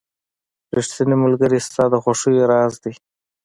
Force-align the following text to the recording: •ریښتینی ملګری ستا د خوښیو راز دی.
•ریښتینی 0.75 1.15
ملګری 1.23 1.59
ستا 1.67 1.83
د 1.91 1.95
خوښیو 2.03 2.49
راز 2.51 2.73
دی. 2.83 2.93